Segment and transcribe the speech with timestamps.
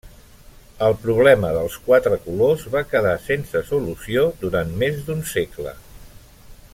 [0.85, 5.77] El problema dels quatre colors va quedar sense solució durant més d'un segle.